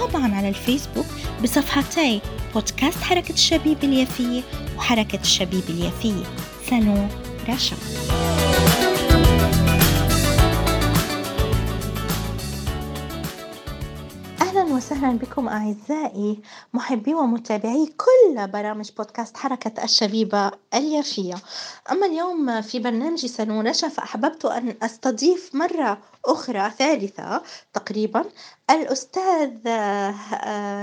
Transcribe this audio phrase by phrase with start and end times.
[0.00, 1.06] وطبعا على الفيسبوك
[1.42, 2.20] بصفحتي
[2.54, 4.42] بودكاست حركة الشبيب اليافية
[4.76, 6.24] وحركة الشبيب اليافية.
[6.70, 7.08] سالون
[7.48, 7.76] رشا.
[14.40, 16.40] أهلا وسهلا بكم أعزائي
[16.74, 21.34] محبي ومتابعي كل برامج بودكاست حركة الشبيبة اليافية.
[21.90, 28.24] أما اليوم في برنامج سالون رشا فأحببت أن أستضيف مرة أخرى ثالثة تقريبا
[28.72, 29.68] الأستاذ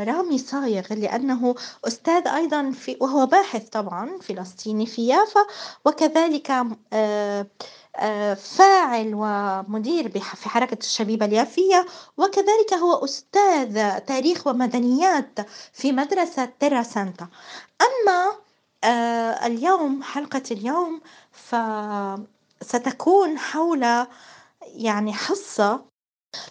[0.08, 1.56] رامي صايغ لأنه
[1.88, 5.46] أستاذ أيضا في وهو باحث طبعا فلسطيني في يافا
[5.86, 6.48] وكذلك
[8.36, 11.86] فاعل ومدير في حركة الشبيبة اليافية
[12.18, 15.40] وكذلك هو أستاذ تاريخ ومدنيات
[15.74, 17.28] في مدرسة تيرا سانتا.
[17.82, 18.32] أما
[19.46, 21.02] اليوم حلقة اليوم
[22.62, 24.06] فستكون حول
[24.62, 25.90] يعني حصة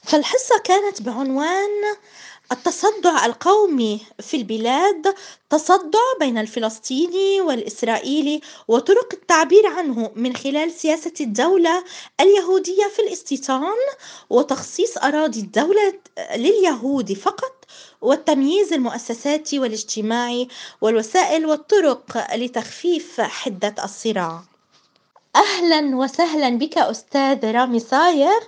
[0.02, 1.96] فالحصة كانت بعنوان
[2.52, 5.14] التصدع القومي في البلاد
[5.50, 11.84] تصدع بين الفلسطيني والإسرائيلي وطرق التعبير عنه من خلال سياسة الدولة
[12.20, 13.76] اليهودية في الاستيطان
[14.30, 15.94] وتخصيص أراضي الدولة
[16.36, 17.64] لليهود فقط
[18.00, 20.48] والتمييز المؤسساتي والاجتماعي
[20.80, 24.42] والوسائل والطرق لتخفيف حدة الصراع.
[25.36, 28.40] أهلا وسهلا بك أستاذ رامي صايغ.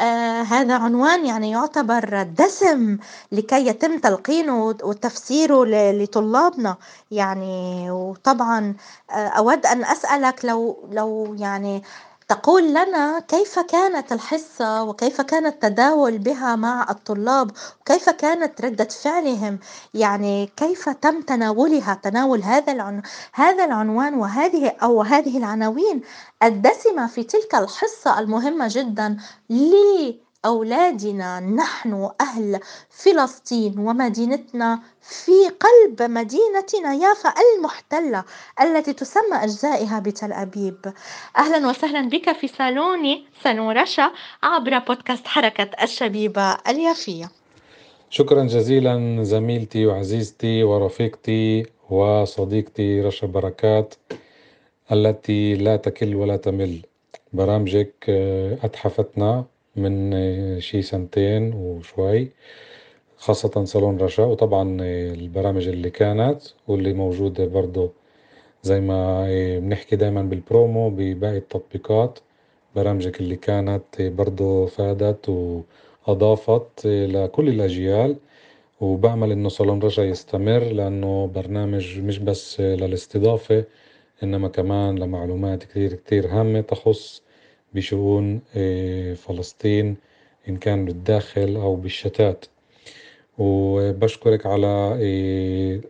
[0.00, 2.98] آه هذا عنوان يعني يعتبر دسم
[3.32, 6.76] لكي يتم تلقينه وتفسيره لطلابنا.
[7.10, 8.74] يعني وطبعا
[9.10, 11.82] آه أود أن أسألك لو لو يعني
[12.28, 17.50] تقول لنا كيف كانت الحصة وكيف كان التداول بها مع الطلاب
[17.80, 19.58] وكيف كانت ردة فعلهم؟
[19.94, 23.02] يعني كيف تم تناولها؟ تناول هذا العن...
[23.34, 26.02] هذا العنوان وهذه أو هذه العناوين
[26.42, 29.16] الدسمة في تلك الحصة المهمة جدا.
[30.46, 38.24] لأولادنا نحن أهل فلسطين ومدينتنا في قلب مدينتنا يافا المحتلة
[38.60, 40.92] التي تسمى أجزائها بتل أبيب.
[41.38, 44.12] أهلا وسهلا بك في صالوني صالون رشا
[44.42, 47.30] عبر بودكاست حركة الشبيبة اليافية.
[48.10, 53.94] شكرا جزيلا زميلتي وعزيزتي ورفيقتي وصديقتي رشا بركات
[54.92, 56.82] التي لا تكل ولا تمل.
[57.32, 59.44] برامجك آه، أتحفتنا.
[59.76, 62.30] من شي سنتين وشوي
[63.16, 64.24] خاصة صالون رشا.
[64.24, 67.92] وطبعا البرامج اللي كانت واللي موجودة برضو
[68.62, 69.26] زي ما
[69.58, 72.18] بنحكي دايما بالبرومو بباقي التطبيقات
[72.76, 75.28] برامجك اللي كانت برضو فادت
[76.08, 78.16] وأضافت لكل الأجيال.
[78.80, 83.64] وبأمل إنه صالون رشا يستمر لأنه برنامج مش بس للاستضافة
[84.22, 87.22] إنما كمان لمعلومات كتير كتير هامة تخص
[87.76, 88.40] بشؤون
[89.14, 89.96] فلسطين
[90.48, 92.44] إن كان بالداخل أو بالشتات.
[93.38, 95.80] وبشكرك على إيه،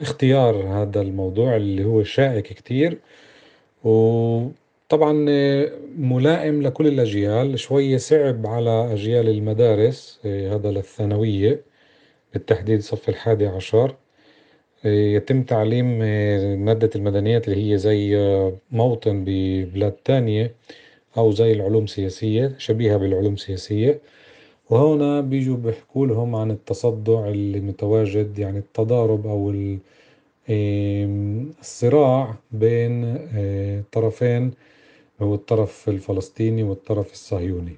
[0.00, 2.98] اختيار هذا الموضوع اللي هو شائك كتير.
[3.84, 7.58] وطبعا إيه، ملائم لكل الأجيال.
[7.58, 11.60] شوية صعب على أجيال المدارس هذا للثانوية
[12.32, 13.94] بالتحديد صف الحادي عشر.
[14.84, 15.98] يتم تعليم
[16.64, 18.16] مادة المدنيات اللي هي زي
[18.70, 20.54] موطن ببلاد تانية.
[21.18, 24.00] أو زي العلوم السياسية شبيهة بالعلوم السياسية.
[24.70, 29.50] وهنا بيجوا بيحكوا لهم عن التصدع اللي متواجد يعني التضارب أو
[31.60, 34.52] الصراع بين آه، طرفين
[35.22, 37.76] هو الطرف الفلسطيني والطرف الصهيوني.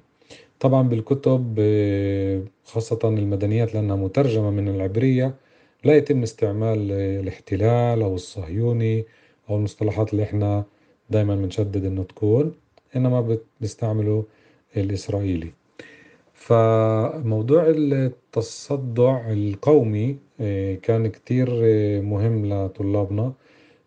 [0.59, 5.35] طبعا بالكتب آه، خاصة المدنيات لأنها مترجمة من العبرية
[5.83, 9.05] لا يتم استعمال الاحتلال أو الصهيوني
[9.49, 10.63] أو المصطلحات اللي إحنا
[11.09, 12.53] دايما بنشدد إنه تكون.
[12.95, 14.23] إنما بيستعملوا
[14.77, 15.51] الإسرائيلي.
[16.33, 23.33] فموضوع التصدع القومي آه، كان كتير آه، مهم لطلابنا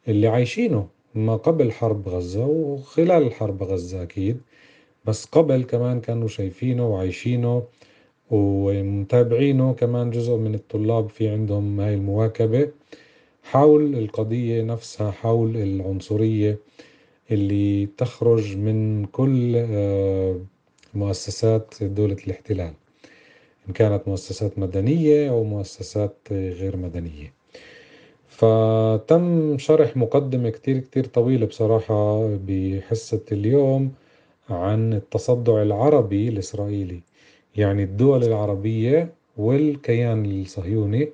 [0.09, 4.41] اللي عايشينه ما قبل حرب غزة وخلال حرب غزة أكيد
[5.05, 7.63] بس قبل كمان كانوا شايفينه وعايشينه
[8.31, 9.73] ومتابعينه.
[9.75, 12.71] كمان جزء من الطلاب في عندهم هاي المواكبة
[13.43, 16.59] حول القضية نفسها حول العنصرية.
[17.31, 20.41] اللي تخرج من كل آه،
[20.95, 22.73] مؤسسات دولة الاحتلال
[23.69, 27.33] إن كانت مؤسسات مدنية أو مؤسسات غير مدنية.
[28.29, 33.93] فتم شرح مقدمة كتير كتير طويلة بصراحة بحصة اليوم
[34.51, 37.01] عن التصدع العربي الإسرائيلي
[37.57, 41.09] يعني الدول العربية والكيان الصهيوني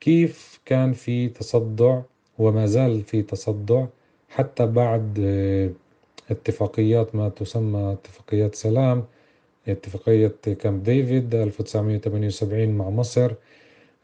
[0.00, 2.00] كيف كان في تصدع
[2.38, 3.86] وما زال في تصدع
[4.28, 5.18] حتى بعد
[6.30, 9.04] اتفاقيات ما تسمى اتفاقيات سلام
[9.68, 13.32] اتفاقية كامب ديفيد 1978 مع مصر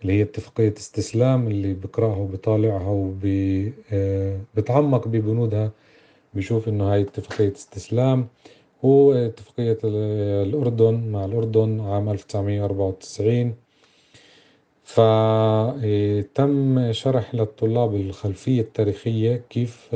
[0.02, 2.88] اللي هي اتفاقية استسلام اللي بقرأها وبطالعها
[4.54, 5.70] وبتعمق ببنودها
[6.34, 8.28] بشوف إنه هاي اتفاقية استسلام
[8.82, 9.78] واتفاقية
[10.42, 13.54] الأردن مع الأردن عام 1994
[14.84, 15.82] فتم
[16.92, 19.88] شرح للطلاب الخلفية التاريخية كيف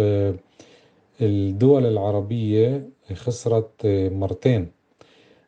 [1.20, 3.70] الدول العربية خسرت
[4.12, 4.70] مرتين.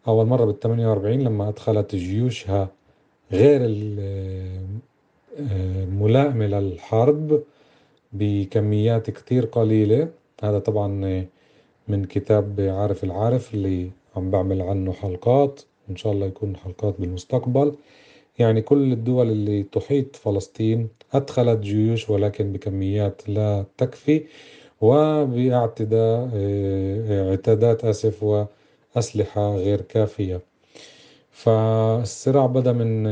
[0.08, 2.68] أول مرة بال 48 لما أدخلت جيوشها
[3.32, 3.60] غير
[5.38, 7.42] الملائمة للحرب
[8.12, 10.08] بكميات كتير قليلة.
[10.42, 10.88] هذا طبعا
[11.88, 15.60] من كتاب عارف العارف اللي عم بعمل عنه حلقات.
[15.90, 17.74] إن شاء الله يكون حلقات بالمستقبل.
[18.40, 24.24] يعني كل الدول اللي تحيط فلسطين أدخلت جيوش ولكن بكميات لا تكفي
[24.80, 26.30] وباعتداء
[27.30, 28.22] اعتادات آسف
[28.96, 30.40] وأسلحة غير كافية.
[31.30, 33.02] فالصراع بدأ من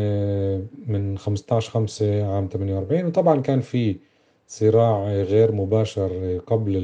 [0.87, 3.97] من 15 5 عام 48 وطبعا كان في
[4.49, 6.77] صراع غير مباشر قبل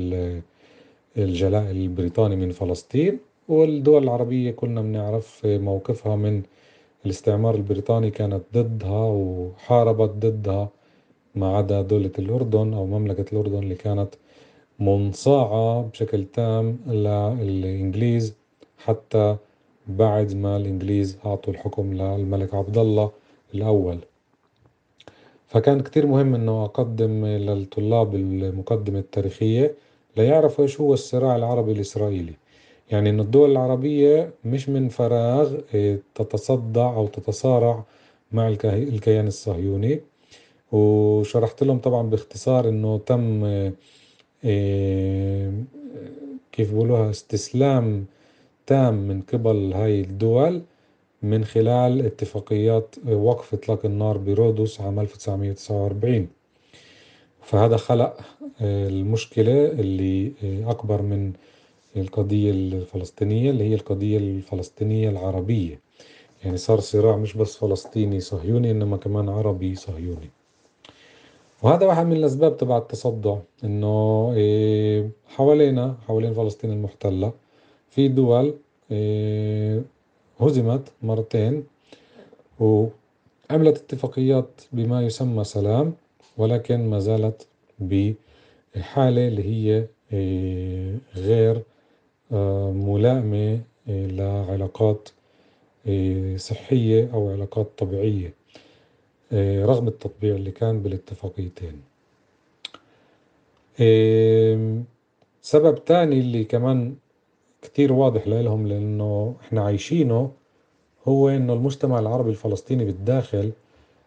[1.19, 3.19] الجلاء البريطاني من فلسطين
[3.49, 6.43] والدول العربية كلنا بنعرف موقفها من
[7.05, 10.69] الاستعمار البريطاني كانت ضدها وحاربت ضدها
[11.35, 14.15] ما عدا دولة الأردن أو مملكة الأردن اللي كانت
[14.79, 18.35] منصاعة بشكل تام للإنجليز
[18.79, 19.37] حتى
[19.87, 23.11] بعد ما الإنجليز أعطوا الحكم للملك عبد الله
[23.55, 23.99] الأول.
[25.49, 29.75] فكان كتير مهم إنه أقدم للطلاب المقدمة التاريخية
[30.17, 32.33] ليعرفوا إيش هو الصراع العربي الإسرائيلي.
[32.90, 35.54] يعني إن الدول العربية مش من فراغ
[36.14, 37.84] تتصدع أو تتصارع
[38.32, 40.00] مع الكيان الصهيوني.
[40.72, 43.44] وشرحت لهم طبعا باختصار إنه تم
[46.52, 48.06] كيف بقولوها استسلام
[48.66, 50.62] تام من قبل هاي الدول
[51.22, 56.28] من خلال اتفاقيات وقف إطلاق النار برودوس عام 1949
[57.42, 58.16] فهذا خلق
[58.60, 60.32] المشكلة اللي
[60.66, 61.32] أكبر من
[61.96, 65.81] القضية الفلسطينية اللي هي القضية الفلسطينية العربية.
[66.44, 70.31] يعني صار صراع مش بس فلسطيني صهيوني إنما كمان عربي صهيوني.
[71.62, 74.29] وهذا واحد من الأسباب تبع التصدع إنه
[75.29, 77.32] حوالينا حوالين فلسطين المحتلة
[77.91, 78.55] في دول
[80.41, 81.64] هزمت مرتين
[82.61, 85.93] وعملت اتفاقيات بما يسمى سلام
[86.37, 87.46] ولكن ما زالت
[87.81, 89.85] بحالة اللي هي
[91.17, 91.62] غير
[92.75, 95.08] ملائمة لعلاقات
[96.36, 98.34] صحية أو علاقات طبيعية
[99.64, 101.81] رغم التطبيع اللي كان بالاتفاقيتين.
[105.42, 106.94] سبب تاني اللي كمان
[107.62, 110.31] كتير واضح لهم لأنه إحنا عايشينه
[111.08, 113.52] هو إنه المجتمع العربي الفلسطيني بالداخل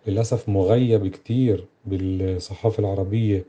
[0.08, 3.46] للأسف مغيب كتير بالصحافة العربية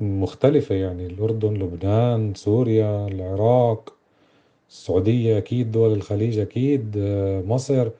[0.00, 3.94] المختلفة يعني الأردن لبنان سوريا العراق
[4.70, 6.98] السعودية أكيد دول الخليج أكيد
[7.46, 7.90] مصر.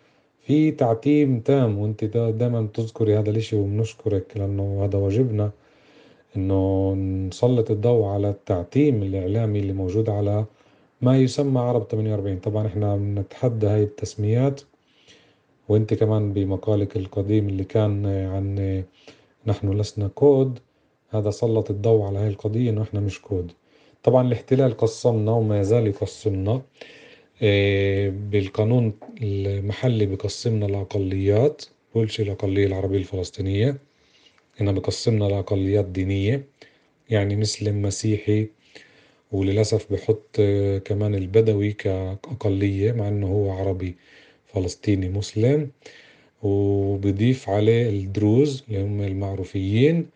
[0.40, 5.50] في تعتيم تام وأنت دائما تذكري هذا الإشي وبنشكرك لأنه هذا واجبنا
[6.36, 6.94] إنه
[7.28, 10.44] نسلط الضوء على التعتيم الإعلامي اللي موجود على
[11.02, 14.60] ما يسمى عرب 48 طبعا إحنا بنتحدى هاي التسميات
[15.68, 18.84] وأنت كمان بمقالك القديم اللي كان عن
[19.46, 20.58] نحن لسنا كود.
[21.10, 23.52] هذا سلط الضوء على هاي القضية إنه إحنا مش كود.
[24.02, 26.62] طبعا الاحتلال قسمنا وما يزال يقسمنا.
[28.30, 33.76] بالقانون المحلي بقسمنا لأقليات بقولش الأقلية العربية الفلسطينية.
[34.60, 36.44] هنا بقسمنا لأقليات دينية.
[37.10, 38.48] يعني مسلم مسيحي
[39.32, 40.36] وللأسف بحط
[40.84, 43.96] كمان البدوي كأقلية مع إنه هو عربي
[44.46, 45.70] فلسطيني مسلم.
[46.42, 50.06] وبضيف عليه الدروز اللي هم المعروفيين.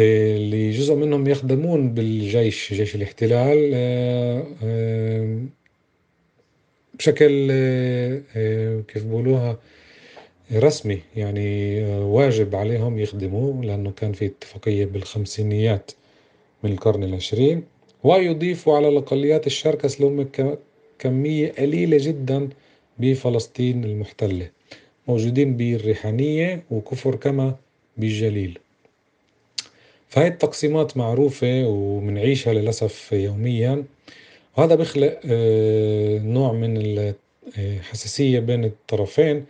[0.00, 3.70] اللي جزء منهم يخدمون بالجيش جيش الاحتلال
[6.94, 7.46] بشكل
[8.88, 9.58] كيف بقولوها
[10.52, 15.90] رسمي يعني واجب عليهم يخدموا لأنه كان في اتفاقية بالخمسينيات
[16.62, 17.64] من القرن العشرين.
[18.04, 20.28] ويضيفوا على الأقليات الشركس اللي هم
[20.98, 22.48] كمية قليلة جدا
[22.98, 24.50] بفلسطين المحتلة
[25.08, 27.56] موجودين بالريحانية وكفر كما
[27.96, 28.58] بالجليل.
[30.08, 33.84] فهي التقسيمات معروفة ومنعيشها للأسف يوميا.
[34.56, 36.76] وهذا بيخلق آه، نوع من
[37.58, 39.46] الحساسية بين الطرفين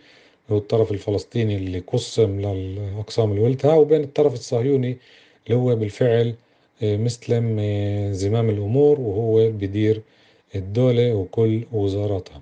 [0.51, 4.97] هو الطرف الفلسطيني اللي قسم للأقسام اللي وبين الطرف الصهيوني
[5.47, 6.35] اللي هو بالفعل
[6.83, 10.01] آه، مستلم آه، زمام الأمور وهو بدير
[10.55, 12.41] الدولة وكل وزاراتها.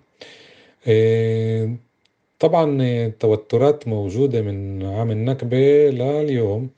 [2.39, 5.57] طبعا التوترات موجودة من عام النكبة
[5.89, 6.69] لليوم.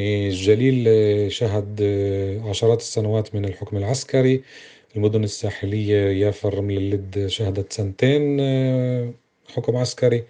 [0.00, 1.82] الجليل شهد
[2.46, 4.42] عشرات السنوات من الحكم العسكري.
[4.96, 8.40] المدن الساحلية يافا الرمل اللد شهدت سنتين
[9.54, 10.24] حكم عسكري.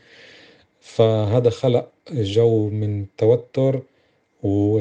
[0.80, 3.82] فهذا خلق جو من توتر
[4.42, 4.78] و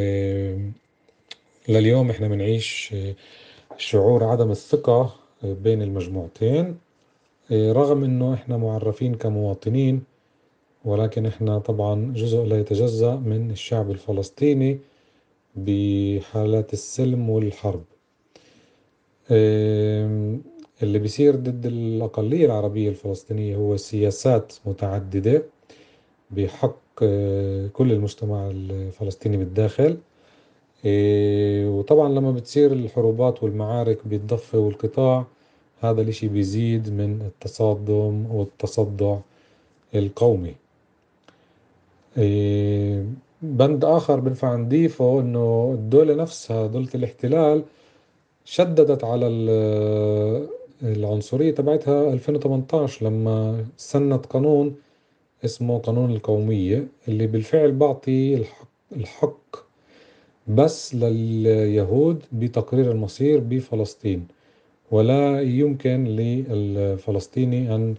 [1.69, 2.95] لليوم إحنا بنعيش
[3.77, 6.77] شعور عدم الثقة بين المجموعتين.
[7.51, 10.03] رغم إنه إحنا معرفين كمواطنين
[10.85, 14.79] ولكن إحنا طبعا جزء لا يتجزأ من الشعب الفلسطيني
[15.55, 17.83] بحالات السلم والحرب.
[20.83, 25.43] اللي بيصير ضد الأقلية العربية الفلسطينية هو سياسات متعددة
[26.31, 29.97] بحق آه، كل المجتمع الفلسطيني بالداخل.
[30.85, 35.25] آه، وطبعا لما بتصير الحروبات والمعارك بالضفة والقطاع
[35.81, 39.17] هذا الإشي بيزيد من التصادم والتصدع
[39.95, 40.55] القومي.
[43.41, 47.63] بند آخر بنفع نضيفه إنه الدولة نفسها دولة الاحتلال
[48.45, 49.27] شددت على
[50.83, 54.75] العنصرية تبعتها 2018 لما سنت قانون
[55.45, 59.55] اسمه قانون القومية اللي بالفعل بعطي الحق, الحق
[60.47, 64.27] بس لليهود بتقرير المصير بفلسطين
[64.91, 67.95] ولا يمكن للفلسطيني أن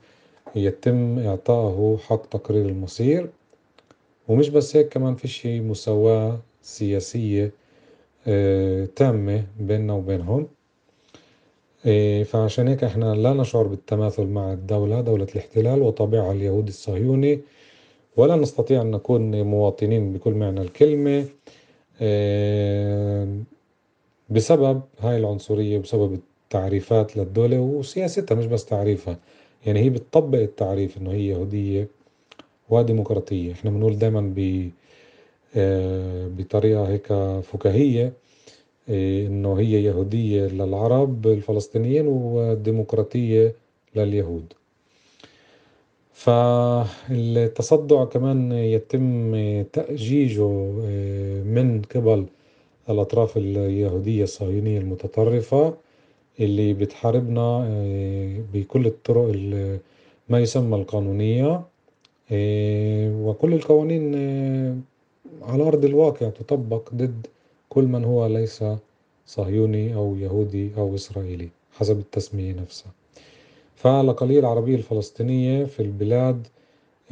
[0.56, 3.30] يتم إعطائه حق تقرير المصير.
[4.30, 7.52] ومش بس هيك كمان فيش مساواة سياسية
[8.26, 10.48] آه، تامة بيننا وبينهم.
[11.86, 17.40] آه، فعشان هيك إحنا لا نشعر بالتماثل مع الدولة دولة الاحتلال وطابعها اليهودي الصهيوني
[18.16, 21.24] ولا نستطيع أن نكون مواطنين بكل معنى الكلمة.
[22.00, 23.36] آه،
[24.30, 26.12] بسبب هاي العنصرية بسبب
[26.44, 29.18] التعريفات للدولة وسياستها مش بس تعريفها
[29.66, 31.99] يعني هي بتطبق التعريف إنه هي يهودية.
[32.70, 34.70] وديمقراطية إحنا بنقول دايما ب
[35.56, 37.06] آه، بطريقة هيك
[37.42, 38.12] فكاهية
[38.88, 43.54] آه، إنه هي يهودية للعرب الفلسطينيين وديمقراطية
[43.96, 44.52] لليهود.
[46.12, 52.26] فالتصدع كمان يتم تأجيجه آه، من قبل
[52.90, 55.74] الأطراف اليهودية الصهيونية المتطرفة
[56.40, 57.66] اللي بتحاربنا
[58.52, 59.32] بكل الطرق
[60.28, 61.62] ما يسمى القانونية.
[62.32, 64.14] وكل القوانين
[65.42, 67.26] على أرض الواقع تطبق ضد
[67.68, 68.64] كل من هو ليس
[69.26, 72.92] صهيوني أو يهودي أو إسرائيلي حسب التسمية نفسها.
[73.76, 76.46] فالأقلية العربية الفلسطينية في البلاد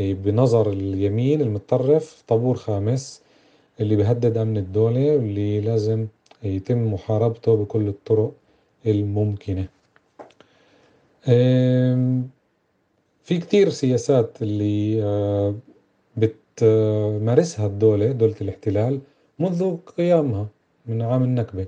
[0.00, 3.22] إيه، بنظر اليمين المتطرف طابور خامس
[3.80, 6.06] اللي بيهدد أمن الدولة واللي لازم
[6.42, 8.32] يتم محاربته بكل الطرق
[8.86, 9.68] الممكنة.
[13.28, 15.54] في كتير سياسات اللي آه،
[16.56, 19.00] تمارسها الدولة دولة الاحتلال
[19.38, 20.46] منذ قيامها
[20.86, 21.66] من عام النكبة.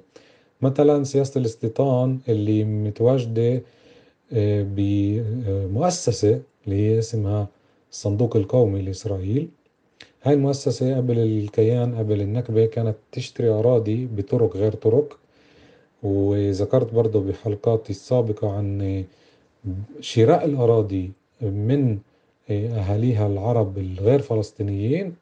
[0.63, 3.63] مثلا سياسة الاستيطان اللي متواجدة
[4.33, 7.49] آه، بمؤسسة اللي هي اسمها
[7.93, 9.49] الصندوق القومي لإسرائيل.
[10.23, 15.19] هاي المؤسسة قبل الكيان قبل النكبة كانت تشتري أراضي بطرق غير طرق.
[16.03, 19.05] وذكرت برضه بحلقاتي السابقة عن
[20.01, 21.99] شراء الأراضي من
[22.51, 25.15] أهاليها العرب الغير فلسطينيين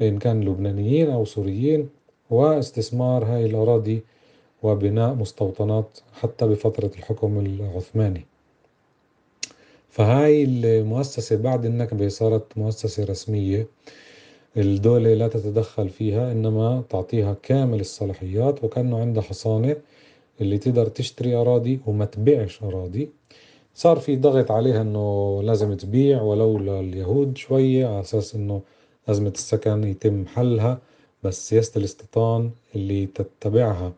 [0.00, 1.88] إن كان لبنانيين أو سوريين
[2.30, 4.02] واستثمار هاي الأراضي
[4.62, 8.26] وبناء مستوطنات حتى بفترة الحكم العثماني.
[9.88, 13.66] فهاي المؤسسة بعد النكبة صارت مؤسسة رسمية.
[14.56, 19.76] الدولة لا تتدخل فيها إنما تعطيها كامل الصلاحيات وكأنه عندها حصانة
[20.40, 23.10] اللي تقدر تشتري أراضي وما تبيعش أراضي.
[23.74, 28.62] صار في ضغط عليها إنه لازم تبيع ولو لليهود شوية على أساس إنه
[29.08, 30.78] أزمة السكن يتم حلها.
[31.24, 33.92] بس سياسة الاستيطان اللي تتبعها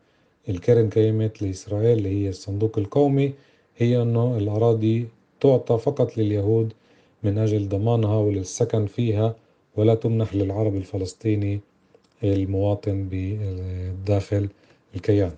[0.48, 3.32] الكرن كيمت لإسرائيل اللي هي الصندوق القومي
[3.76, 5.08] هي إنه الأراضي
[5.40, 6.72] تعطى فقط لليهود
[7.22, 9.34] من أجل ضمانها وللسكن فيها
[9.76, 11.60] ولا تمنح للعرب الفلسطيني
[12.24, 14.48] المواطن بداخل
[14.94, 15.32] الكيان.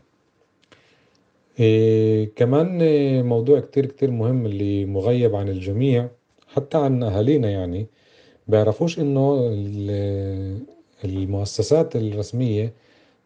[1.60, 2.78] إيه كمان
[3.26, 6.08] موضوع كتير كتير مهم اللي مغيب عن الجميع
[6.48, 7.86] حتى عن أهالينا يعني
[8.48, 9.50] بيعرفوش إنه
[11.04, 12.72] المؤسسات الرسمية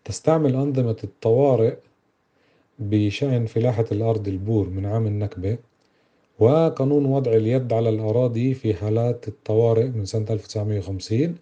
[0.04, 1.76] تستعمل أنظمة الطوارئ
[2.78, 5.58] بشأن فلاحة الأرض البور من عام النكبة
[6.38, 11.35] وقانون وضع اليد على الأراضي في حالات الطوارئ من سنة 1950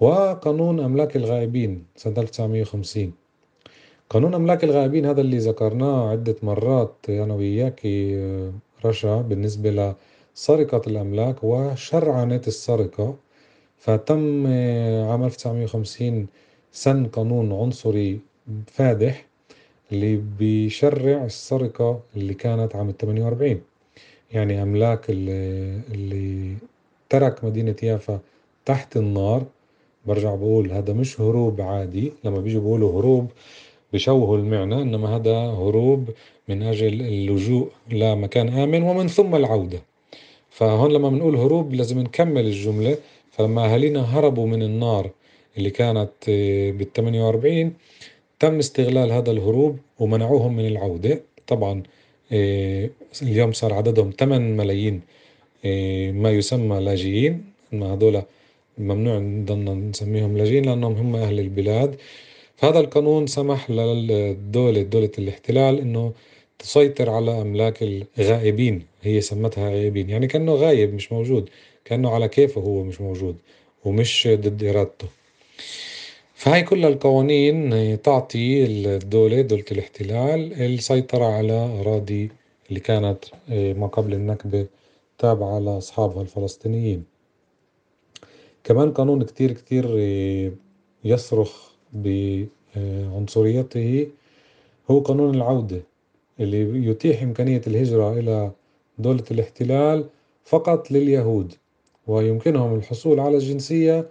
[0.00, 3.12] وقانون أملاك الغائبين سنة 1950
[4.10, 7.80] قانون أملاك الغائبين هذا اللي ذكرناه عدة مرات أنا وياك
[8.84, 9.94] رشا بالنسبة
[10.34, 13.16] لسرقة الأملاك وشرعنة السرقة.
[13.78, 14.46] فتم
[15.10, 16.26] عام 1950
[16.72, 18.20] سن قانون عنصري
[18.66, 19.26] فادح
[19.92, 23.60] اللي بيشرع السرقة اللي كانت عام 48
[24.32, 26.56] يعني أملاك اللي, اللي
[27.08, 28.20] ترك مدينة يافا
[28.64, 29.44] تحت النار.
[30.06, 33.30] برجع بقول هذا مش هروب عادي لما بيجوا بيقولوا هروب
[33.94, 36.10] بشوهوا المعنى إنما هذا هروب
[36.48, 39.80] من أجل اللجوء لمكان آمن ومن ثم العودة.
[40.50, 42.96] فهون لما بنقول هروب لازم نكمل الجملة.
[43.32, 45.10] فلما أهالينا هربوا من النار
[45.58, 46.10] اللي كانت
[46.76, 47.72] بال 48
[48.40, 51.20] تم استغلال هذا الهروب ومنعوهم من العودة.
[51.46, 51.82] طبعا
[53.22, 55.00] اليوم صار عددهم 8 ملايين
[56.22, 57.44] ما يسمى لاجئين.
[57.72, 58.22] هذول
[58.78, 61.96] ممنوع نضلنا نسميهم لاجئين لأنهم هم أهل البلاد.
[62.56, 66.12] فهذا القانون سمح للدولة دولة الاحتلال إنه
[66.58, 67.82] تسيطر على أملاك
[68.18, 71.50] الغائبين هي سمتها غائبين يعني كأنه غايب مش موجود
[71.84, 73.36] كأنه على كيفه هو مش موجود
[73.84, 75.06] ومش ضد إرادته.
[76.34, 82.30] فهاي كل القوانين تعطي الدولة دولة الاحتلال السيطرة على أراضي
[82.68, 84.66] اللي كانت ما قبل النكبة
[85.18, 87.04] تابعة لأصحابها الفلسطينيين.
[88.64, 89.84] كمان قانون كتير كتير
[91.04, 94.08] يصرخ بعنصريته
[94.90, 95.80] هو قانون العودة
[96.40, 98.50] اللي يتيح إمكانية الهجرة إلى
[98.98, 100.04] دولة الاحتلال
[100.44, 101.54] فقط لليهود
[102.06, 104.06] ويمكنهم الحصول على الجنسية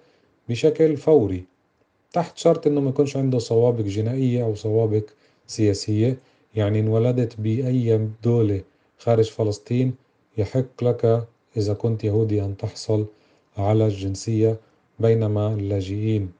[0.50, 1.44] بشكل فوري
[2.13, 5.04] تحت شرط إنه ما يكونش عنده سوابق جنائية أو سوابق
[5.48, 6.17] سياسية.
[6.56, 8.62] يعني انولدت بأي دولة
[8.98, 9.93] خارج فلسطين
[10.38, 13.06] يحق لك إذا كنت يهودي أن تحصل
[13.58, 14.58] على الجنسية
[15.00, 16.32] بينما اللاجئين.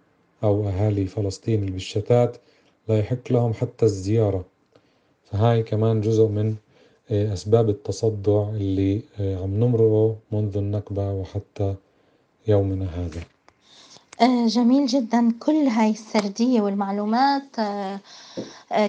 [0.44, 2.38] أو أهالي فلسطين بالشتات
[2.88, 4.46] لا يحق لهم حتى الزيارة.
[5.26, 6.56] فهاي كمان جزء من
[7.12, 11.76] أسباب التصدع اللي عم نمرقه منذ النكبة وحتى
[12.48, 13.22] يومنا هذا.
[14.22, 15.32] جميل جدًا.
[15.40, 17.56] كل هاي السردية والمعلومات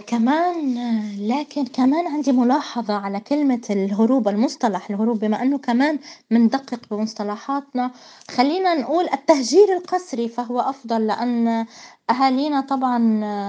[0.07, 0.75] كمان
[1.19, 4.91] لكن كمان عندي ملاحظة على كلمة الهروب المصطلح.
[4.91, 5.99] الهروب بما إنه كمان
[6.31, 7.91] بندقق بمصطلحاتنا.
[8.31, 11.67] خلينا نقول التهجير القسري فهو أفضل لأن
[12.11, 12.99] أهالينا طبعًا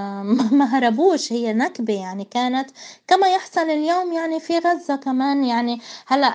[0.60, 1.34] ما هربوش.
[1.34, 2.70] هي نكبة يعني كانت
[3.08, 5.44] كما يحصل اليوم يعني في غزة كمان.
[5.44, 6.30] يعني هلأ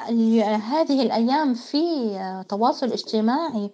[0.56, 1.80] هذه الأيام في
[2.48, 3.70] تواصل اجتماعي.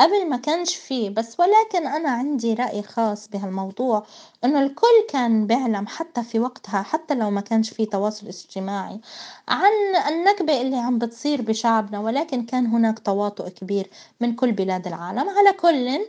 [0.00, 4.06] قبل ما كانش فيه بس ولكن أنا عندي رأي خاص بهالموضوع
[4.44, 9.00] إنه الكل كان بيعلم حتى في وقتها حتى لو ما كانش في تواصل اجتماعي
[9.48, 9.72] عن
[10.08, 15.28] النكبة اللي عم بتصير بشعبنا ولكن كان هناك تواطؤ كبير من كل بلاد العالم.
[15.28, 16.00] على كل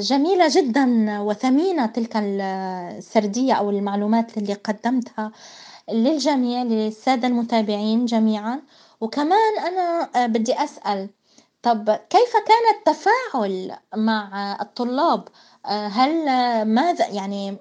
[0.00, 5.32] جميلة جدا وثمينة تلك السردية أو المعلومات اللي قدمتها
[5.92, 8.60] للجميع للسادة المتابعين جميعا.
[9.00, 11.08] وكمان أنا بدي أسأل
[11.64, 15.28] طب كيف كان التفاعل مع الطلاب؟
[15.66, 16.24] هل
[16.64, 17.56] ماذا يعني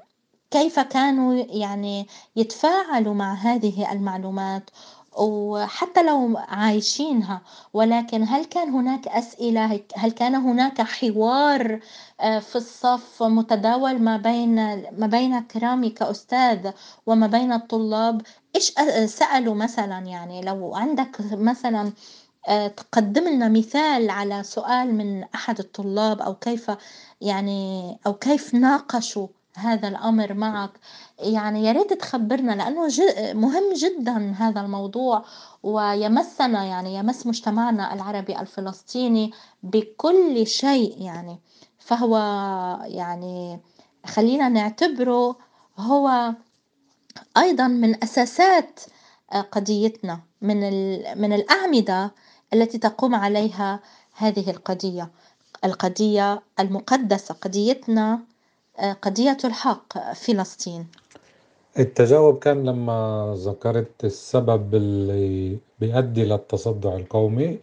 [0.51, 4.69] كيف كانوا يعني يتفاعلوا مع هذه المعلومات؟
[5.17, 7.41] وحتى لو عايشينها
[7.73, 11.79] ولكن هل كان هناك أسئلة؟ هل كان هناك حوار
[12.19, 14.55] في الصف متداول ما بين
[14.99, 16.71] ما بينك كرامي كأستاذ
[17.05, 18.21] وما بين الطلاب؟
[18.55, 18.73] إيش
[19.05, 21.93] سألوا مثلًا يعني لو عندك مثلًا
[22.77, 26.71] تقدم لنا مثال على سؤال من أحد الطلاب أو كيف
[27.21, 29.27] يعني أو كيف ناقشوا
[29.57, 30.71] هذا الأمر معك؟
[31.19, 32.87] يعني يا ريت تخبرنا لأنه
[33.33, 35.25] مهم جدا هذا الموضوع
[35.63, 39.31] ويمسنا يعني يمس مجتمعنا العربي الفلسطيني
[39.63, 41.39] بكل شيء يعني.
[41.79, 42.17] فهو
[42.85, 43.59] يعني
[44.05, 45.35] خلينا نعتبره
[45.79, 46.33] هو
[47.37, 48.79] أيضا من أساسات
[49.51, 50.59] قضيتنا من
[51.21, 52.11] من الأعمدة
[52.53, 53.79] التي تقوم عليها
[54.15, 55.09] هذه القضية.
[55.65, 58.19] القضية المقدسة قضيتنا
[59.01, 60.87] قضية الحق فلسطين.
[61.79, 67.59] التجاوب كان لما ذكرت السبب اللي بيؤدي للتصدع القومي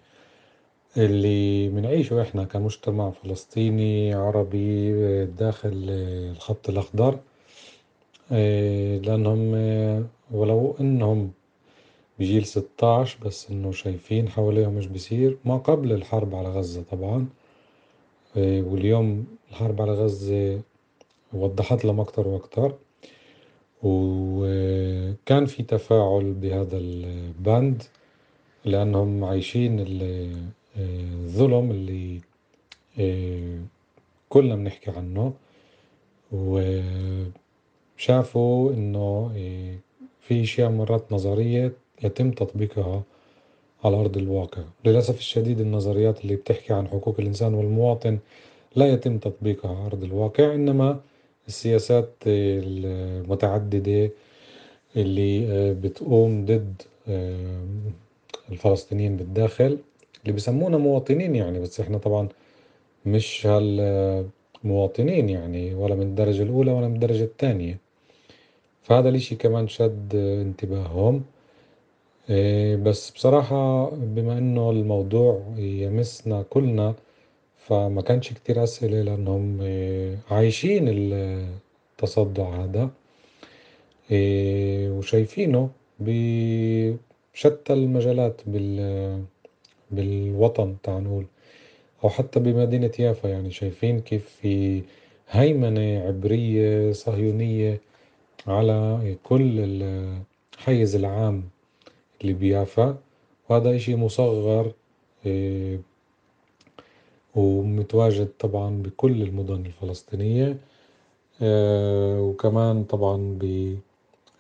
[0.97, 4.93] اللي بنعيشه إحنا كمجتمع فلسطيني عربي
[5.25, 5.87] داخل
[6.37, 7.19] الخط الأخضر
[9.07, 9.55] لأنهم
[10.33, 11.31] ولو إنهم
[12.21, 15.37] بجيل 16 بس إنه شايفين حواليهم إيش بيصير.
[15.45, 17.27] ما قبل الحرب على غزة طبعا.
[18.37, 20.61] واليوم الحرب على غزة
[21.33, 22.75] وضحت لهم أكتر وأكتر.
[23.83, 27.83] وكان في تفاعل بهذا البند
[28.65, 29.85] لأنهم عايشين
[30.77, 32.21] الظلم اللي
[34.29, 35.33] كلنا بنحكي عنه.
[37.99, 39.33] وشافوا إنه
[40.21, 43.03] في أشياء مرات نظرية يتم تطبيقها
[43.85, 44.63] على أرض الواقع.
[44.85, 48.19] للأسف الشديد النظريات اللي بتحكي عن حقوق الإنسان والمواطن
[48.77, 51.01] لا يتم تطبيقها على أرض الواقع إنما
[51.49, 54.11] السياسات المتعددة
[54.97, 56.83] اللي بتقوم ضد
[58.53, 59.79] الفلسطينيين بالداخل
[60.23, 62.29] اللي بسمونا مواطنين يعني بس إحنا طبعا
[63.07, 67.79] مش هالمواطنين يعني ولا من الدرجة الأولى ولا من الدرجة الثانية.
[68.83, 71.23] فهذا الإشي كمان شد انتباههم.
[72.77, 76.95] بس بصراحة بما إنه الموضوع يمسنا كلنا
[77.57, 79.59] فما كانش كتير أسئلة لأنهم
[80.31, 82.91] عايشين التصدع هذا
[84.99, 89.25] وشايفينه بشتى المجالات بال
[89.91, 91.27] بالوطن تعال نقول
[92.05, 94.83] أو حتى بمدينة يافا يعني شايفين كيف في
[95.31, 97.81] هيمنة عبرية صهيونية
[98.47, 99.51] على كل
[100.57, 101.45] الحيز العام.
[102.23, 102.97] اللي بيافا
[103.49, 104.73] وهذا إشي مصغر
[107.35, 110.57] ومتواجد طبعا بكل المدن الفلسطينية
[112.21, 113.39] وكمان طبعا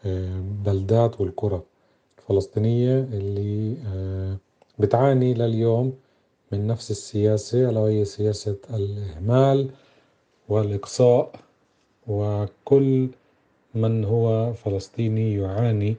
[0.05, 1.62] ببلدات والقرى
[2.19, 3.77] الفلسطينية اللي
[4.79, 5.93] بتعاني لليوم
[6.53, 9.71] من نفس السياسة ألا وهي سياسة الإهمال
[10.49, 11.33] والإقصاء
[12.07, 13.09] وكل
[13.75, 15.97] من هو فلسطيني يعاني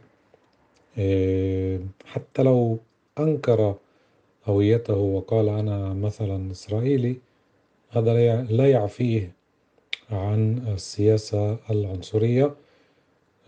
[2.05, 2.79] حتى لو
[3.19, 3.75] أنكر
[4.45, 7.15] هويته وقال أنا مثلا إسرائيلي
[7.89, 9.31] هذا لا يعفيه
[10.11, 12.55] عن السياسة العنصرية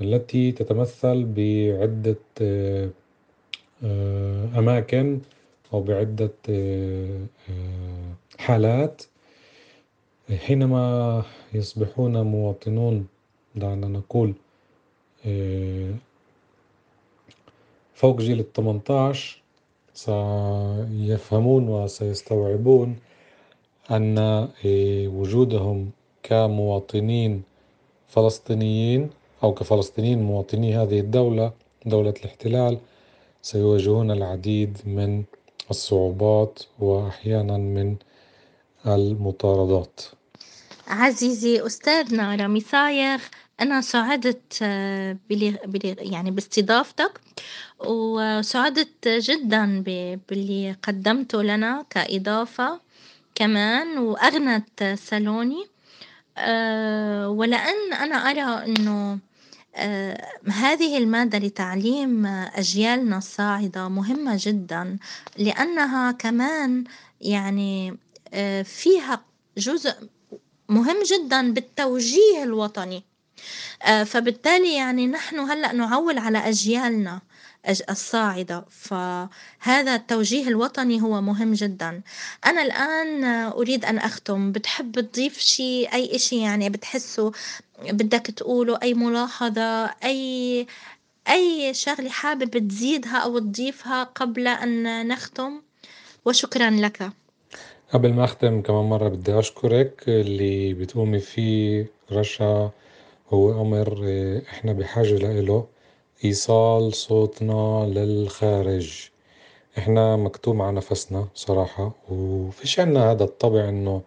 [0.01, 2.17] التي تتمثل بعدة
[4.59, 5.19] أماكن
[5.73, 6.31] أو بعدة
[8.39, 9.03] حالات.
[10.37, 13.07] حينما يصبحون مواطنون
[13.55, 14.33] دعنا نقول
[17.93, 19.43] فوق جيل الثمنتاش
[19.93, 22.95] سيفهمون وسيستوعبون
[23.91, 24.47] أن
[25.07, 25.91] وجودهم
[26.23, 27.43] كمواطنين
[28.07, 29.09] فلسطينيين
[29.43, 31.51] أو كفلسطينيين مواطني هذه الدولة
[31.85, 32.77] دولة الاحتلال
[33.41, 35.23] سيواجهون العديد من
[35.69, 37.95] الصعوبات وأحيانا من
[38.87, 40.01] المطاردات.
[40.87, 43.19] عزيزي أستاذنا رامي صايغ
[43.61, 44.63] أنا سعدت
[45.29, 45.57] بلي
[45.99, 47.21] يعني باستضافتك
[47.79, 49.83] وسعدت جدا
[50.29, 52.79] باللي قدمته لنا كإضافة
[53.35, 55.65] كمان وأغنت سالوني.
[57.27, 59.19] ولأن أنا أرى إنه
[60.51, 64.97] هذه المادة لتعليم أجيالنا الصاعدة مهمة جدا
[65.37, 66.83] لأنها كمان
[67.21, 67.97] يعني
[68.63, 69.21] فيها
[69.57, 69.93] جزء
[70.69, 73.03] مهم جدا بالتوجيه الوطني.
[74.05, 77.21] فبالتالي يعني نحن هلأ نعول على أجيالنا
[77.89, 78.65] الصاعدة.
[78.69, 82.01] فهذا التوجيه الوطني هو مهم جدا.
[82.45, 84.51] أنا الآن أريد أن أختم.
[84.51, 87.31] بتحب تضيف شيء أي إشي يعني بتحسه
[87.81, 90.67] بدك تقوله؟ أي ملاحظة؟ أي
[91.29, 95.61] أي شغلة حابب تزيدها أو تضيفها قبل أن نختم؟
[96.25, 97.09] وشكرا لك.
[97.93, 102.71] قبل ما أختم كمان مرة بدي أشكرك اللي بتقومي فيه رشا
[103.33, 104.05] هو أمر
[104.49, 105.65] إحنا بحاجة لإله.
[106.25, 109.09] إيصال صوتنا للخارج.
[109.77, 114.01] إحنا مكتوم على نفسنا صراحة وفيش عنا هذا الطبع إنه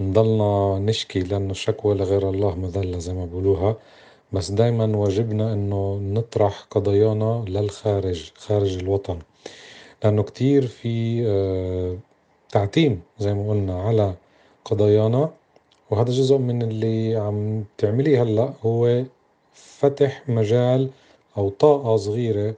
[0.00, 3.76] نضلنا نشكي لأنه الشكوى لغير الله مذلة زي ما بقولوها
[4.32, 9.18] بس دايما واجبنا إنه نطرح قضايانا للخارج خارج الوطن.
[10.04, 11.98] لأنه كتير في
[12.50, 14.14] تعتيم زي ما قلنا على
[14.64, 15.30] قضايانا.
[15.90, 19.04] وهذا جزء من اللي عم تعمليه هلأ هو
[19.54, 20.90] فتح مجال
[21.36, 22.54] أو طاقة صغيرة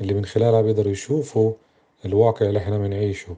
[0.00, 1.52] اللي من خلالها بيقدروا يشوفوا
[2.04, 3.36] الواقع اللي إحنا بنعيشه.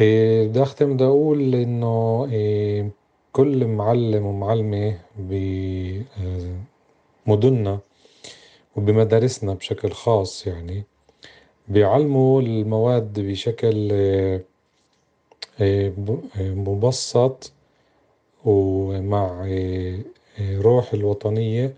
[0.00, 2.90] إيه بدي أختم بدي أقول إنه إيه
[3.32, 4.98] كل معلم ومعلمة
[7.26, 7.78] بمدننا
[8.76, 10.84] وبمدارسنا بشكل خاص يعني
[11.68, 13.92] بيعلموا المواد بشكل
[16.40, 17.52] مبسط
[18.44, 19.46] ومع
[20.40, 21.74] روح الوطنية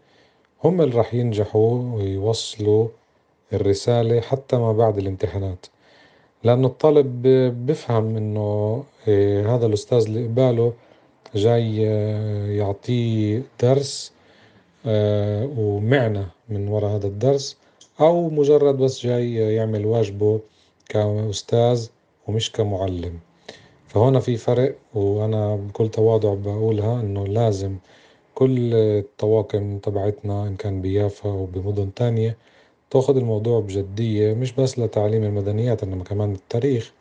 [0.64, 2.88] هم اللي راح ينجحوا ويوصلوا
[3.53, 5.66] الرسالة حتى ما بعد الامتحانات.
[6.44, 7.22] لأنه الطالب
[7.66, 10.72] بفهم إنه إيه، هذا الأستاذ اللي قباله
[11.35, 14.12] جاي آه، يعطيه درس
[14.87, 17.57] آه، ومعنى من وراء هذا الدرس
[18.00, 20.40] أو مجرد بس جاي يعمل واجبه
[20.88, 21.88] كأستاذ
[22.27, 23.18] ومش كمعلم.
[23.94, 27.76] فهنا في فرق وأنا بكل تواضع بقولها إنه لازم
[28.35, 32.37] كل الطواقم تبعتنا إن كان بيافا أو بمدن تانية
[32.90, 36.92] تاخد الموضوع بجدية مش بس لتعليم المدنيات إنما كمان التاريخ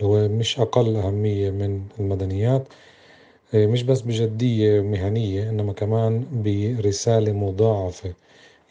[0.00, 2.68] اللي هو مش أقل أهمية من المدنيات.
[3.54, 8.12] إيه، مش بس بجدية مهنية إنما كمان برسالة مضاعفة.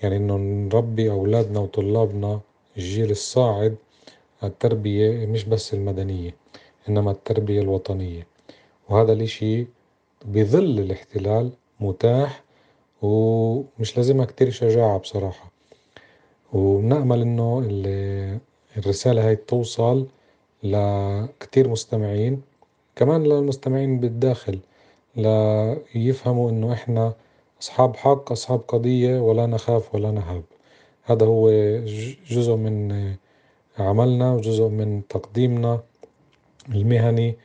[0.04, 2.40] يعني إنه نربي أولادنا وطلابنا
[2.78, 3.76] الجيل الصاعد
[4.44, 6.49] التربية مش بس المدنية.
[6.90, 8.28] إنما التربية الوطنية.
[8.90, 9.68] وهذا الإشي
[10.26, 12.44] بظل الاحتلال متاح
[13.02, 15.52] ومش لازمها كتير شجاعة بصراحة.
[16.54, 17.60] ونأمل إنه
[18.78, 20.08] الرسالة هاي توصل
[20.64, 22.42] لكتير مستمعين
[22.96, 24.60] كمان للمستمعين بالداخل
[25.16, 27.14] ليفهموا إنه إحنا
[27.62, 30.44] أصحاب حق أصحاب قضية ولا نخاف ولا نهاب.
[31.04, 31.50] هذا هو
[32.30, 33.16] جزء من
[33.80, 35.80] عملنا وجزء من تقديمنا.
[36.70, 37.36] المهني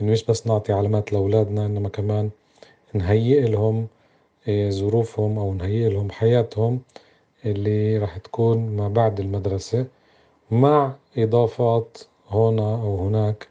[0.00, 2.30] إنه مش بس نعطي علامات لأولادنا إنما كمان
[2.94, 3.86] نهيئ لهم
[4.48, 6.80] آه، ظروفهم أو نهيئ لهم حياتهم
[7.44, 9.86] اللي راح تكون ما بعد المدرسة
[10.50, 11.98] مع إضافات
[12.30, 13.48] هنا أو هناك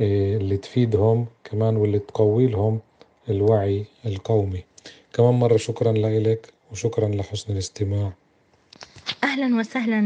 [0.00, 2.80] آه، اللي تفيدهم كمان واللي تقوي لهم
[3.28, 4.64] الوعي القومي.
[5.12, 8.12] كمان مرة شكرا لك وشكرا لحسن الاستماع.
[9.24, 10.00] أهلا وسهلا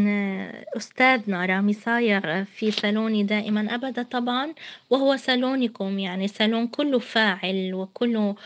[0.76, 4.54] أستاذنا رامي صايغ في صالوني دائما أبدا طبعا
[4.90, 8.36] وهو صالونكم يعني صالون كله فاعل وكله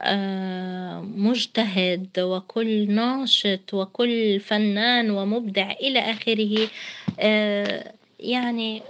[0.00, 6.68] آه، مجتهد وكل ناشط وكل فنان ومبدع إلى آخره.
[7.20, 8.82] آه، يعني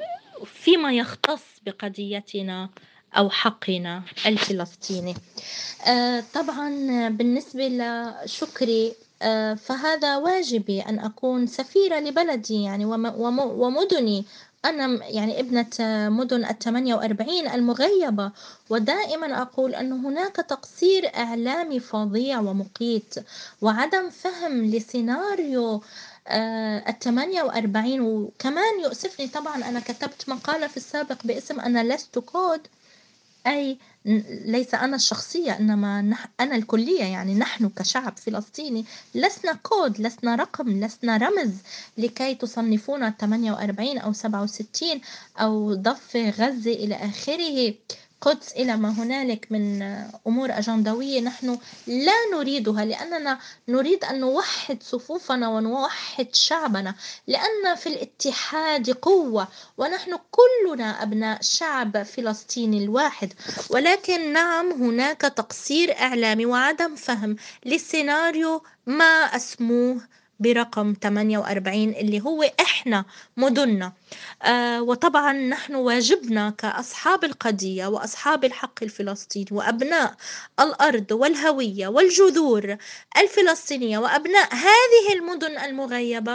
[0.45, 2.69] فيما يختص بقضيتنا
[3.15, 5.15] أو حقنا الفلسطيني.
[5.89, 6.69] آه، طبعا
[7.09, 9.08] بالنسبة لشكري آه،
[9.55, 14.25] فهذا واجبي أن أكون سفيرة لبلدي يعني ومدني.
[14.65, 15.67] أنا يعني ابنة
[16.09, 18.33] مدن الثمانية وأربعين المغيبة.
[18.71, 23.15] ودائما أقول أن هناك تقصير إعلامي فظيع ومقيت.
[23.63, 25.83] وعدم فهم لسيناريو
[26.29, 28.01] آه، الثمانية وأربعين.
[28.01, 32.61] وكمان يؤسفني طبعا أنا كتبت مقالة في السابق باسم أنا لست كود.
[33.49, 33.79] أي
[34.45, 38.85] ليس أنا الشخصية إنما أنا الكلية يعني نحن كشعب فلسطيني
[39.15, 41.53] لسنا كود لسنا رقم لسنا رمز
[41.99, 45.01] لكي تصنفونا 48 أو 67
[45.39, 47.75] أو ضفة غزة إلى آخره.
[48.21, 49.83] قدس إلى ما هنالك من
[50.27, 56.95] أمور أجندوية نحن لا نريدها لأننا نريد أن نوحد صفوفنا ونوحد شعبنا
[57.27, 63.33] لأن في الاتحاد قوة ونحن كلنا أبناء شعب فلسطيني الواحد.
[63.71, 70.01] ولكن نعم هناك تقصير إعلامي وعدم فهم للسيناريو ما أسموه
[70.41, 73.05] برقم 48 اللي هو إحنا
[73.37, 73.93] مدننا.
[74.43, 80.15] آه وطبعا نحن واجبنا كأصحاب القضية وأصحاب الحق الفلسطيني وأبناء
[80.61, 82.77] الأرض والهوية والجذور
[83.17, 86.35] الفلسطينية وأبناء هذه المدن المغيبة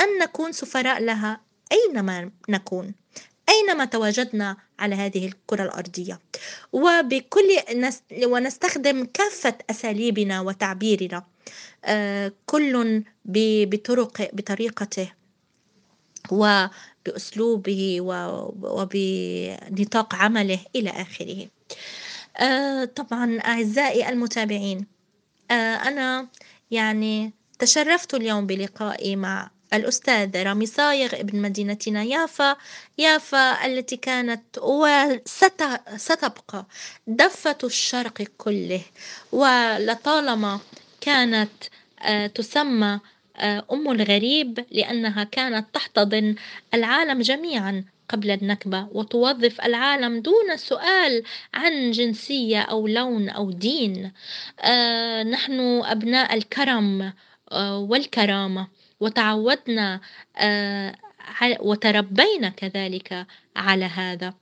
[0.00, 1.40] أن نكون سفراء لها
[1.72, 2.94] أينما نكون
[3.48, 6.20] أينما تواجدنا على هذه الكرة الأرضية.
[6.72, 7.48] وبكل
[8.24, 11.24] ونستخدم كافة أساليبنا وتعبيرنا
[11.84, 15.12] آه، كل بطرق بطريقته
[16.30, 17.98] وبأسلوبه
[18.62, 21.48] وبنطاق عمله إلى آخره.
[22.36, 24.86] آه، طبعا أعزائي المتابعين
[25.50, 26.28] آه، أنا
[26.70, 32.56] يعني تشرفت اليوم بلقائي مع الأستاذ رامي صايغ ابن مدينتنا يافا
[32.98, 35.84] يافا التي كانت وستبقى
[37.06, 38.82] دفة الشرق كله.
[39.32, 40.60] ولطالما
[41.06, 41.50] كانت
[42.02, 43.00] آه، تسمى
[43.36, 46.34] آه، أم الغريب لأنها كانت تحتضن
[46.74, 51.22] العالم جميعا قبل النكبة وتوظف العالم دون سؤال
[51.54, 54.12] عن جنسية أو لون أو دين.
[54.60, 57.12] آه، نحن أبناء الكرم
[57.62, 58.68] والكرامة
[59.00, 60.00] وتعودنا
[61.60, 64.34] وتربينا كذلك على هذا.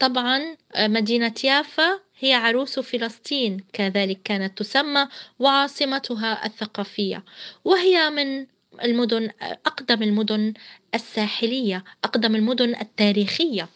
[0.00, 5.08] طبعا مدينة يافا هي عروس فلسطين كذلك كانت تسمى
[5.38, 7.24] وعاصمتها الثقافية.
[7.64, 8.46] وهي من
[8.84, 9.30] المدن
[9.66, 10.54] أقدم المدن
[10.94, 13.68] الساحلية أقدم المدن التاريخية.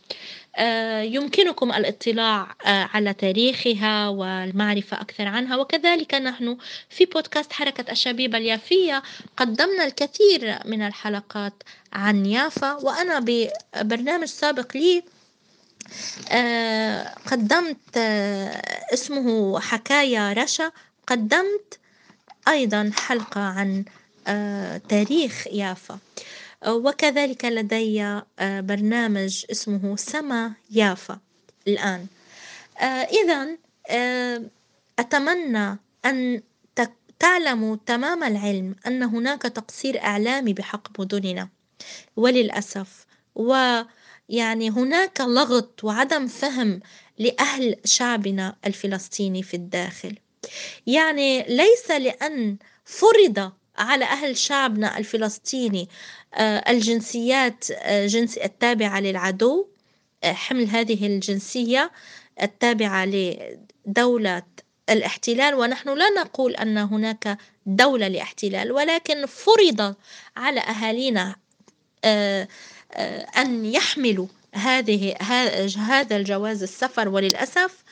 [0.59, 5.57] آه، يمكنكم الاطلاع آه، على تاريخها والمعرفة أكثر عنها.
[5.57, 6.57] وكذلك نحن
[6.91, 9.03] في بودكاست حركة الشبيبة اليافية
[9.37, 12.73] قدمنا الكثير من الحلقات عن يافا.
[12.73, 15.03] وأنا ببرنامج سابق لي
[17.27, 17.97] قدمت
[18.93, 20.73] اسمه حكاية رشا.
[21.07, 21.79] قدمت
[22.49, 23.85] أيضا حلقة عن
[24.89, 25.99] تاريخ يافا.
[26.69, 28.25] وكذلك لدي آه،
[28.61, 31.19] برنامج اسمه سما يافا
[31.69, 32.07] الآن.
[32.79, 33.49] آه، إذا
[33.91, 34.43] آه،
[34.99, 36.43] أتمنى أن
[37.19, 41.49] تعلموا تمام العلم أن هناك تقصير إعلامي بحق مدننا.
[42.17, 43.07] وللأسف.
[44.29, 46.81] ويعني هناك لغط وعدم فهم
[47.19, 50.19] لأهل شعبنا الفلسطيني في الداخل.
[50.87, 55.89] يعني ليس لأن فرض على أهل شعبنا الفلسطيني
[56.35, 59.67] آه، الجنسيات آه، جنس التابعة للعدو
[60.25, 61.91] آه، حمل هذه الجنسية
[62.43, 64.43] التابعة لدولة
[64.91, 65.55] الاحتلال.
[65.55, 69.95] ونحن لا نقول أن هناك دولة لاحتلال ولكن فرض
[70.37, 71.37] على أهالينا
[73.37, 75.15] أن يحملوا هذه
[75.77, 77.85] هذا الجواز السفر وللأسف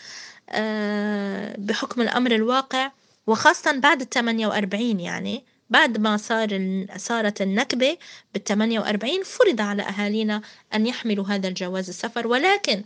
[1.58, 2.90] بحكم الأمر الواقع
[3.26, 7.96] وخاصة بعد الثمانية وأربعين يعني بعد ما صار صارت النكبة
[8.34, 10.42] بالثمانية وأربعين فرض على أهالينا
[10.74, 12.26] أن يحملوا هذا الجواز السفر.
[12.26, 12.84] ولكن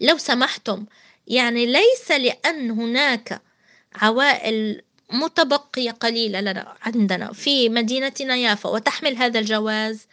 [0.00, 0.84] لو سمحتم
[1.26, 3.40] يعني ليس لأن هناك
[3.94, 4.82] عوائل
[5.12, 10.06] متبقية قليلة لنا عندنا في مدينتنا يافا وتحمل هذا الجواز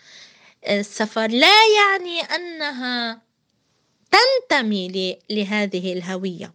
[0.70, 3.22] السفر لا يعني أنها
[4.12, 6.54] تنتمي لهذه الهوية.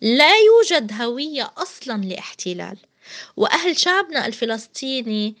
[0.00, 2.76] لا يوجد هوية أصلا لاحتلال.
[3.36, 5.36] وأهل شعبنا الفلسطيني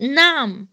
[0.00, 0.68] نعم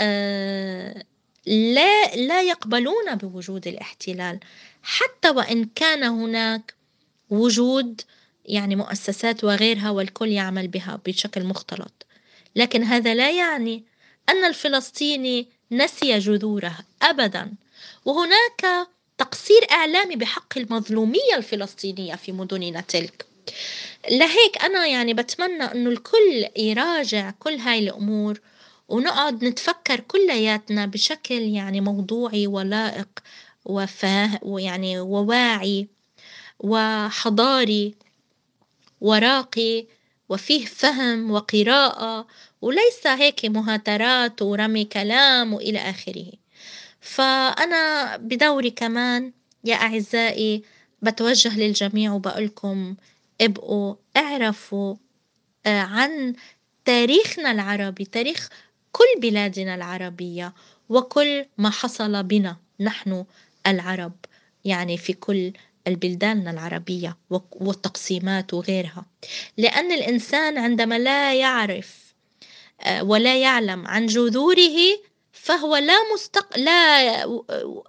[0.00, 1.04] آه
[1.46, 4.40] لا لا يقبلون بوجود الاحتلال.
[4.82, 6.74] حتى وإن كان هناك
[7.30, 8.00] وجود
[8.44, 12.06] يعني مؤسسات وغيرها والكل يعمل بها بشكل مختلط.
[12.56, 13.84] لكن هذا لا يعني
[14.28, 17.52] أن الفلسطيني نسي جذوره أبدا.
[18.04, 23.26] وهناك تقصير إعلامي بحق المظلومية الفلسطينية في مدننا تلك.
[24.10, 28.40] لهيك أنا يعني بتمنى إنه الكل يراجع كل هاي الأمور
[28.88, 33.08] ونقعد نتفكر كلياتنا بشكل يعني موضوعي ولائق
[33.64, 35.88] وفاه ويعني وواعي
[36.58, 37.94] وحضاري
[39.00, 39.86] وراقي
[40.28, 42.26] وفيه فهم وقراءة
[42.60, 46.32] وليس هيك مهاترات ورمي كلام وإلى آخره.
[47.00, 49.32] فأنا بدوري كمان
[49.64, 50.62] يا أعزائي
[51.02, 52.96] بتوجه للجميع وبقولكم
[53.40, 54.96] ابقوا اعرفوا
[55.66, 56.34] آه، عن
[56.84, 58.48] تاريخنا العربي تاريخ
[58.92, 60.54] كل بلادنا العربية
[60.88, 63.24] وكل ما حصل بنا نحن
[63.66, 64.12] العرب
[64.64, 65.52] يعني في كل
[65.86, 69.06] البلدان العربية والتقسيمات وغيرها.
[69.56, 72.07] لأن الإنسان عندما لا يعرف
[73.00, 74.78] ولا يعلم عن جذوره
[75.32, 77.42] فهو لا مستق لا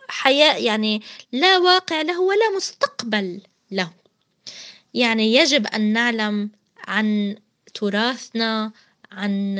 [0.08, 3.90] حياة يعني لا واقع له ولا مستقبل له.
[4.94, 6.50] يعني يجب أن نعلم
[6.88, 7.36] عن
[7.74, 8.72] تراثنا
[9.12, 9.60] عن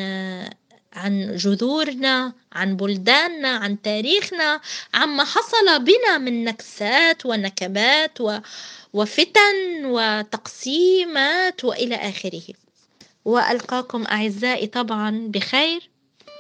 [0.94, 4.62] عن جذورنا عن بلداننا عن تاريخنا
[4.94, 8.18] عما حصل بنا من نكسات ونكبات
[8.94, 12.42] وفتن وتقسيمات وإلى آخره.
[13.30, 15.90] وألقاكم أعزائي طبعا بخير.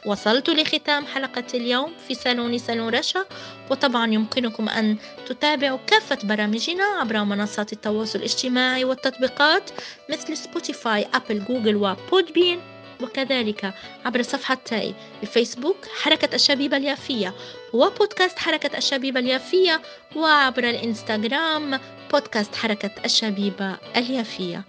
[0.06, 3.26] وصلت لختام حلقة اليوم في صالون صالون رشا
[3.72, 4.98] وطبعا يمكنكم أن
[5.28, 9.70] تتابعوا كافة برامجنا عبر منصات التواصل الاجتماعي والتطبيقات
[10.10, 12.60] مثل Spotify Apple Google و Podbean
[13.04, 13.74] وكذلك
[14.06, 17.34] عبر صفحتي الفيسبوك حركة الشبيبة اليافية
[17.74, 19.82] وبودكاست حركة الشبيبة اليافية
[20.16, 21.80] وعبر الإنستغرام
[22.12, 24.64] بودكاست حركة الشبيبة اليافية.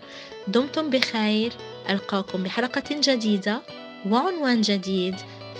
[0.48, 1.52] دمتم بخير.
[1.90, 3.62] ألقاكم بحلقة جديدة
[4.06, 5.14] وعنوان جديد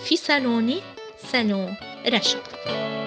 [0.04, 0.80] في صالوني
[1.32, 1.74] صالون
[2.06, 2.99] رشا.